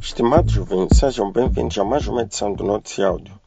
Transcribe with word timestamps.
Estimados 0.00 0.56
ouvintes, 0.56 0.98
sejam 0.98 1.30
bem-vindos 1.30 1.78
a 1.78 1.84
mais 1.84 2.06
uma 2.06 2.22
edição 2.22 2.52
do 2.52 2.64
Notícia 2.64 3.06
Áudio. 3.06 3.38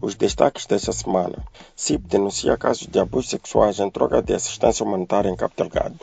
Os 0.00 0.16
destaques 0.16 0.66
desta 0.66 0.90
semana. 0.90 1.38
CIP 1.76 2.08
denuncia 2.08 2.56
casos 2.56 2.88
de 2.88 2.98
abusos 2.98 3.30
sexuais 3.30 3.78
em 3.78 3.88
troca 3.88 4.20
de 4.20 4.34
assistência 4.34 4.84
humanitária 4.84 5.28
em 5.28 5.36
Cabo 5.36 5.54
Delgado. 5.56 6.00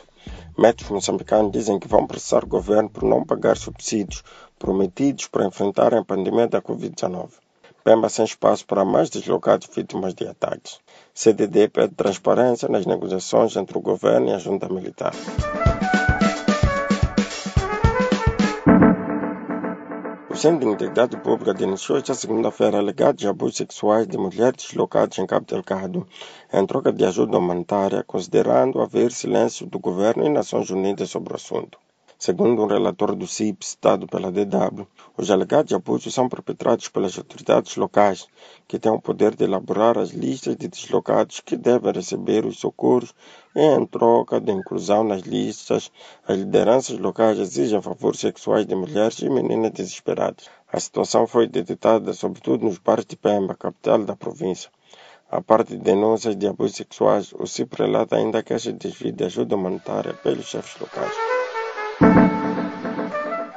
Médicos 0.56 0.90
moçambicanos 0.90 1.52
dizem 1.52 1.78
que 1.78 1.86
vão 1.86 2.06
processar 2.06 2.44
o 2.44 2.48
governo 2.48 2.88
por 2.88 3.02
não 3.02 3.24
pagar 3.24 3.58
subsídios 3.58 4.24
prometidos 4.58 5.26
para 5.26 5.46
enfrentar 5.46 5.92
a 5.92 6.02
pandemia 6.02 6.48
da 6.48 6.62
Covid-19. 6.62 7.28
Pemba 7.84 8.08
sem 8.08 8.24
espaço 8.24 8.66
para 8.66 8.86
mais 8.86 9.10
deslocados 9.10 9.68
vítimas 9.74 10.14
de 10.14 10.26
ataques. 10.26 10.78
CDD 11.12 11.68
pede 11.68 11.94
transparência 11.94 12.68
nas 12.68 12.86
negociações 12.86 13.54
entre 13.54 13.76
o 13.76 13.82
governo 13.82 14.30
e 14.30 14.32
a 14.32 14.38
junta 14.38 14.68
militar. 14.68 15.12
O 20.38 20.40
Centro 20.40 20.68
de 20.68 20.74
Integridade 20.74 21.16
Pública 21.16 21.52
denunciou 21.52 21.98
esta 21.98 22.14
segunda-feira 22.14 22.78
alegados 22.78 23.26
abusos 23.26 23.56
sexuais 23.56 24.06
de 24.06 24.16
mulheres 24.16 24.66
deslocadas 24.68 25.18
em 25.18 25.26
Cabo 25.26 25.44
Delgado 25.44 26.06
em 26.52 26.64
troca 26.64 26.92
de 26.92 27.04
ajuda 27.04 27.38
humanitária, 27.38 28.04
considerando 28.04 28.80
haver 28.80 29.10
silêncio 29.10 29.66
do 29.66 29.80
governo 29.80 30.24
e 30.24 30.28
Nações 30.28 30.70
Unidas 30.70 31.10
sobre 31.10 31.32
o 31.32 31.36
assunto. 31.36 31.76
Segundo 32.20 32.64
um 32.64 32.66
relator 32.66 33.14
do 33.14 33.28
CIP 33.28 33.64
citado 33.64 34.08
pela 34.08 34.32
DW, 34.32 34.88
os 35.16 35.30
alegados 35.30 35.72
abusos 35.72 36.12
são 36.12 36.28
perpetrados 36.28 36.88
pelas 36.88 37.16
autoridades 37.16 37.76
locais, 37.76 38.26
que 38.66 38.76
têm 38.76 38.90
o 38.90 39.00
poder 39.00 39.36
de 39.36 39.44
elaborar 39.44 39.96
as 39.96 40.10
listas 40.10 40.56
de 40.56 40.66
deslocados 40.66 41.38
que 41.38 41.56
devem 41.56 41.92
receber 41.92 42.44
os 42.44 42.58
socorros 42.58 43.14
e, 43.54 43.62
em 43.62 43.86
troca 43.86 44.40
de 44.40 44.50
inclusão 44.50 45.04
nas 45.04 45.22
listas, 45.22 45.92
as 46.26 46.36
lideranças 46.36 46.98
locais 46.98 47.38
exigem 47.38 47.80
favores 47.80 48.18
sexuais 48.18 48.66
de 48.66 48.74
mulheres 48.74 49.20
e 49.20 49.30
meninas 49.30 49.70
desesperadas. 49.70 50.50
A 50.72 50.80
situação 50.80 51.24
foi 51.24 51.46
detectada 51.46 52.12
sobretudo 52.12 52.64
nos 52.64 52.78
bares 52.78 53.06
de 53.06 53.14
Pemba, 53.14 53.54
capital 53.54 54.04
da 54.04 54.16
província. 54.16 54.72
A 55.30 55.40
parte 55.40 55.76
de 55.76 55.84
denúncias 55.84 56.34
de 56.34 56.48
abusos 56.48 56.78
sexuais, 56.78 57.32
o 57.32 57.46
CIP 57.46 57.76
relata 57.76 58.16
ainda 58.16 58.42
que 58.42 58.54
esta 58.54 58.72
desvio 58.72 59.12
de 59.12 59.24
ajuda 59.24 59.54
humanitária 59.54 60.14
pelos 60.14 60.46
chefes 60.46 60.80
locais. 60.80 61.27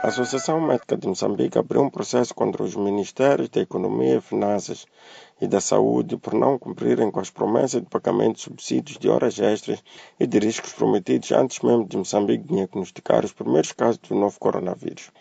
A 0.03 0.07
Associação 0.07 0.59
Médica 0.59 0.97
de 0.97 1.07
Moçambique 1.07 1.59
abriu 1.59 1.83
um 1.83 1.89
processo 1.89 2.33
contra 2.33 2.63
os 2.63 2.75
Ministérios 2.75 3.49
da 3.49 3.61
Economia 3.61 4.15
e 4.15 4.21
Finanças 4.21 4.87
e 5.39 5.45
da 5.45 5.61
Saúde 5.61 6.17
por 6.17 6.33
não 6.33 6.57
cumprirem 6.57 7.11
com 7.11 7.19
as 7.19 7.29
promessas 7.29 7.83
de 7.83 7.87
pagamento 7.87 8.37
de 8.37 8.41
subsídios 8.41 8.97
de 8.97 9.07
horas 9.07 9.37
extras 9.37 9.83
e 10.19 10.25
de 10.25 10.39
riscos 10.39 10.73
prometidos 10.73 11.31
antes 11.31 11.59
mesmo 11.59 11.87
de 11.87 11.97
Moçambique 11.97 12.51
diagnosticar 12.51 13.23
os 13.23 13.31
primeiros 13.31 13.73
casos 13.73 13.99
do 13.99 14.15
novo 14.15 14.39
coronavírus. 14.39 15.11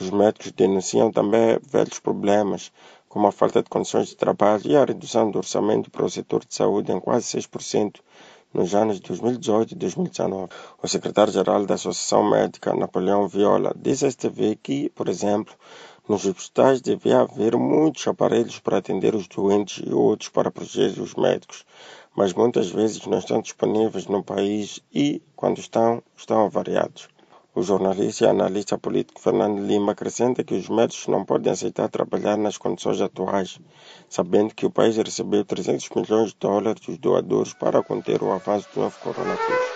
Os 0.00 0.08
médicos 0.08 0.50
denunciam 0.50 1.12
também 1.12 1.58
velhos 1.70 1.98
problemas, 1.98 2.72
como 3.10 3.26
a 3.26 3.32
falta 3.32 3.62
de 3.62 3.68
condições 3.68 4.08
de 4.08 4.16
trabalho 4.16 4.62
e 4.64 4.76
a 4.78 4.84
redução 4.86 5.30
do 5.30 5.36
orçamento 5.36 5.90
para 5.90 6.06
o 6.06 6.10
setor 6.10 6.42
de 6.42 6.54
saúde 6.54 6.90
em 6.90 6.98
quase 6.98 7.38
6% 7.38 8.00
nos 8.56 8.74
anos 8.74 8.98
2018 9.00 9.72
e 9.72 9.74
2019. 9.76 10.48
O 10.82 10.88
secretário-geral 10.88 11.66
da 11.66 11.74
Associação 11.74 12.28
Médica, 12.28 12.74
Napoleão 12.74 13.28
Viola, 13.28 13.74
disse 13.76 14.06
à 14.06 14.10
STV 14.10 14.56
que, 14.56 14.88
por 14.90 15.08
exemplo, 15.10 15.54
nos 16.08 16.24
hospitais 16.24 16.80
devia 16.80 17.20
haver 17.20 17.54
muitos 17.56 18.06
aparelhos 18.08 18.58
para 18.58 18.78
atender 18.78 19.14
os 19.14 19.28
doentes 19.28 19.84
e 19.86 19.92
outros 19.92 20.30
para 20.30 20.50
proteger 20.50 20.98
os 21.00 21.14
médicos, 21.14 21.66
mas 22.16 22.32
muitas 22.32 22.70
vezes 22.70 23.04
não 23.06 23.18
estão 23.18 23.42
disponíveis 23.42 24.06
no 24.06 24.24
país 24.24 24.80
e, 24.94 25.22
quando 25.34 25.58
estão, 25.58 26.02
estão 26.16 26.46
avariados. 26.46 27.08
O 27.56 27.62
jornalista 27.62 28.26
e 28.26 28.28
analista 28.28 28.76
político 28.76 29.18
Fernando 29.18 29.64
Lima 29.66 29.92
acrescenta 29.92 30.44
que 30.44 30.52
os 30.52 30.68
médicos 30.68 31.08
não 31.08 31.24
podem 31.24 31.50
aceitar 31.50 31.88
trabalhar 31.88 32.36
nas 32.36 32.58
condições 32.58 33.00
atuais, 33.00 33.58
sabendo 34.10 34.54
que 34.54 34.66
o 34.66 34.70
país 34.70 34.98
recebeu 34.98 35.42
300 35.42 35.88
milhões 35.96 36.32
de 36.32 36.36
dólares 36.38 36.82
dos 36.82 36.98
doadores 36.98 37.54
para 37.54 37.82
conter 37.82 38.22
o 38.22 38.30
avanço 38.30 38.68
do 38.74 38.82
novo 38.82 38.98
coronavírus. 39.00 39.66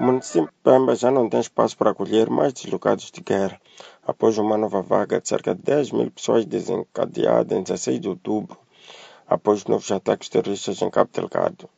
O 0.00 0.02
município 0.02 0.46
de 0.46 0.54
Pemba 0.62 0.96
já 0.96 1.10
não 1.10 1.28
tem 1.28 1.40
espaço 1.40 1.76
para 1.76 1.90
acolher 1.90 2.30
mais 2.30 2.54
deslocados 2.54 3.10
de 3.10 3.20
guerra, 3.20 3.60
após 4.06 4.38
uma 4.38 4.56
nova 4.56 4.80
vaga 4.80 5.20
de 5.20 5.28
cerca 5.28 5.54
de 5.54 5.60
10 5.60 5.90
mil 5.92 6.10
pessoas 6.10 6.46
desencadeada 6.46 7.54
em 7.54 7.62
16 7.62 8.00
de 8.00 8.08
outubro, 8.08 8.56
após 9.28 9.58
os 9.58 9.66
novos 9.66 9.92
ataques 9.92 10.30
terroristas 10.30 10.80
em 10.80 10.88
Cabo 10.88 11.10
Delgado. 11.12 11.68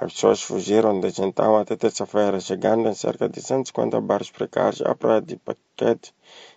As 0.00 0.12
pessoas 0.12 0.40
fugiram 0.40 1.00
desde 1.00 1.24
então 1.24 1.56
até 1.56 1.74
terça-feira, 1.74 2.38
chegando 2.38 2.88
em 2.88 2.94
cerca 2.94 3.28
de 3.28 3.42
150 3.42 4.00
bares 4.00 4.30
precários 4.30 4.80
à 4.82 4.94
praia 4.94 5.20
de 5.20 5.36
Paquete 5.36 6.14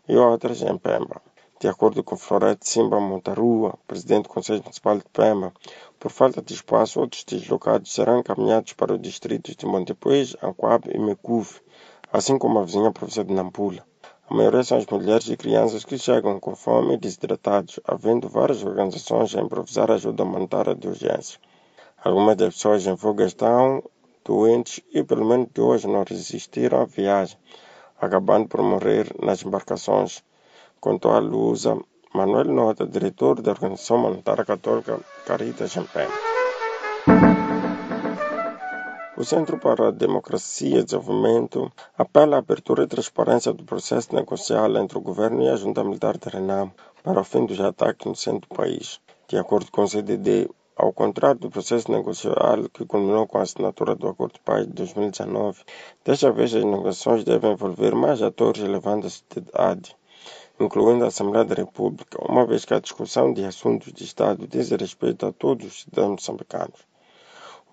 e 0.08 0.16
outras 0.16 0.62
em 0.62 0.78
Pemba. 0.78 1.20
De 1.60 1.68
acordo 1.68 2.04
com 2.04 2.16
Florete 2.16 2.70
Simba 2.70 3.00
Montarua, 3.00 3.80
presidente 3.88 4.26
do 4.26 4.30
Conselho 4.30 4.62
Municipal 4.62 4.96
de 4.96 5.06
Pemba, 5.12 5.52
por 6.00 6.12
falta 6.12 6.40
de 6.40 6.54
espaço, 6.54 7.00
outros 7.00 7.24
deslocados 7.24 7.92
serão 7.92 8.20
encaminhados 8.20 8.74
para 8.74 8.94
os 8.94 9.02
distritos 9.02 9.56
de 9.56 9.66
Montepuez, 9.66 10.36
Anquab 10.44 10.88
e 10.94 11.00
Mecuve, 11.00 11.62
assim 12.14 12.38
como 12.38 12.60
a 12.60 12.64
vizinha 12.64 12.92
província 12.92 13.24
de 13.24 13.34
Nampula. 13.34 13.84
A 14.30 14.36
maioria 14.36 14.64
são 14.64 14.78
as 14.78 14.86
mulheres 14.86 15.28
e 15.30 15.36
crianças 15.36 15.84
que 15.84 15.98
chegam 15.98 16.40
com 16.40 16.56
fome 16.56 16.94
e 16.94 16.98
desidratados, 16.98 17.80
havendo 17.86 18.30
várias 18.30 18.64
organizações 18.64 19.36
a 19.36 19.42
improvisar 19.42 19.90
ajuda 19.90 20.24
humanitária 20.24 20.76
de 20.76 20.88
urgência. 20.88 21.40
Algumas 22.04 22.36
das 22.36 22.56
pessoas 22.56 22.88
em 22.88 22.98
fuga 22.98 23.26
estão 23.26 23.84
doentes 24.26 24.82
e 24.92 25.04
pelo 25.04 25.24
menos 25.24 25.50
duas 25.54 25.86
não 25.86 26.04
resistiram 26.04 26.82
à 26.82 26.86
viagem, 26.86 27.38
acabando 28.00 28.48
por 28.48 28.64
morrer 28.64 29.14
nas 29.22 29.46
embarcações, 29.46 30.24
contou 30.80 31.12
a 31.12 31.20
Lusa 31.20 31.78
Manuel 32.12 32.46
Nota, 32.46 32.88
diretor 32.88 33.40
da 33.40 33.52
Organização 33.52 33.98
Humanitária 33.98 34.44
Católica 34.44 35.00
Caritas 35.28 35.78
em 35.78 35.84
Pena. 35.84 36.12
O 39.16 39.24
Centro 39.24 39.60
para 39.60 39.90
a 39.90 39.92
Democracia 39.92 40.80
e 40.80 40.84
Desenvolvimento 40.84 41.72
apela 41.96 42.38
à 42.38 42.40
abertura 42.40 42.84
e 42.84 42.88
transparência 42.88 43.54
do 43.54 43.64
processo 43.64 44.16
negocial 44.16 44.76
entre 44.78 44.98
o 44.98 45.02
governo 45.02 45.44
e 45.44 45.50
a 45.50 45.56
junta 45.56 45.84
militar 45.84 46.18
de 46.18 46.28
Renamo 46.30 46.74
para 47.04 47.22
o 47.22 47.24
fim 47.24 47.46
dos 47.46 47.60
ataques 47.62 48.08
no 48.08 48.16
centro 48.16 48.50
do 48.50 48.56
país. 48.56 49.00
De 49.28 49.38
acordo 49.38 49.70
com 49.72 49.84
o 49.84 49.88
CDD, 49.88 50.50
ao 50.82 50.92
contrário 50.92 51.40
do 51.40 51.52
processo 51.52 51.92
negocial 51.92 52.68
que 52.74 52.88
culminou 52.88 53.28
com 53.28 53.38
a 53.38 53.44
assinatura 53.44 53.94
do 53.94 54.08
Acordo 54.08 54.34
de 54.34 54.40
Paz 54.40 54.66
de 54.66 54.74
2019, 54.74 55.64
desta 56.04 56.32
vez 56.32 56.56
as 56.56 56.64
negociações 56.64 57.24
devem 57.24 57.52
envolver 57.52 57.94
mais 57.94 58.20
atores 58.24 58.64
relevantes 58.64 59.24
da 59.30 59.42
sociedade, 59.42 59.96
incluindo 60.60 61.06
a 61.06 61.10
Assembleia 61.10 61.46
da 61.46 61.54
República, 61.54 62.18
uma 62.28 62.48
vez 62.48 62.66
que 62.66 62.74
a 62.74 62.80
discussão 62.80 63.32
de 63.32 63.46
assuntos 63.46 63.94
de 63.94 64.04
Estado 64.04 64.48
diz 64.48 64.72
respeito 64.72 65.28
a 65.28 65.32
todos 65.32 65.68
os 65.68 65.82
cidadãos 65.82 66.14
moçambicanos. 66.14 66.80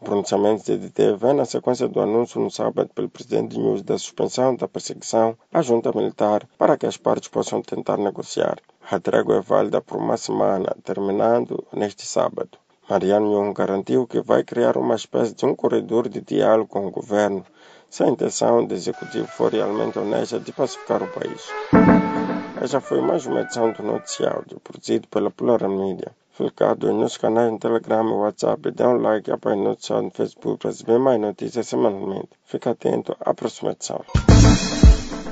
O 0.02 0.04
pronunciamento 0.04 0.64
do 0.64 0.76
DDT 0.76 1.16
vem 1.16 1.32
na 1.32 1.47
sequência 1.47 1.88
do 1.88 2.02
anúncio 2.02 2.38
no 2.38 2.50
sábado 2.50 2.91
pelo 2.94 3.08
presidente 3.08 3.58
News 3.58 3.82
da 3.82 3.97
suspensão 3.97 4.54
da 4.54 4.68
perseguição 4.68 5.34
à 5.50 5.62
junta 5.62 5.91
militar 5.94 6.47
para 6.58 6.76
que 6.76 6.84
as 6.84 6.98
partes 6.98 7.30
possam 7.30 7.62
tentar 7.62 7.97
negociar. 7.97 8.58
A 8.91 9.00
trégua 9.00 9.38
é 9.38 9.41
válida 9.41 9.80
por 9.80 9.97
uma 9.97 10.18
semana, 10.18 10.76
terminando 10.84 11.66
neste 11.72 12.06
sábado. 12.06 12.58
Mariano 12.88 13.32
Young 13.32 13.53
garantiu 13.53 14.06
que 14.06 14.22
vai 14.22 14.43
criar 14.43 14.78
uma 14.78 14.94
espécie 14.94 15.34
de 15.34 15.44
um 15.44 15.54
corredor 15.54 16.09
de 16.09 16.22
diálogo 16.22 16.69
com 16.69 16.87
o 16.87 16.91
governo, 16.91 17.44
se 17.91 18.03
a 18.03 18.09
intenção 18.09 18.65
do 18.65 18.72
executivo 18.72 19.26
for 19.26 19.53
realmente 19.53 19.99
honesta 19.99 20.41
de 20.41 20.53
pacificar 20.53 21.03
o 21.03 21.09
país. 21.09 21.48
Esta 22.60 22.81
foi 22.81 23.03
mais 23.03 23.27
uma 23.27 23.43
edição 23.43 23.72
do 23.72 23.82
Noticiário, 23.82 24.59
produzido 24.65 25.06
pela 25.09 25.31
Plural 25.31 25.71
Media. 25.71 26.10
Fique 26.32 26.65
nos 26.93 27.16
canais 27.19 27.53
no 27.53 27.59
Telegram 27.59 28.09
e 28.09 28.12
WhatsApp. 28.12 28.71
Dê 28.71 28.87
um 28.87 28.97
like 28.97 29.28
e 29.28 29.32
apoie 29.32 29.56
Noticiário 29.56 30.06
no 30.06 30.10
Facebook 30.10 30.59
para 30.59 30.71
receber 30.71 30.98
mais 30.98 31.21
notícias 31.21 31.69
semanalmente. 31.69 32.31
Fique 32.44 32.69
atento 32.69 33.15
à 33.21 33.34
próxima 33.34 33.72
edição. 33.72 34.03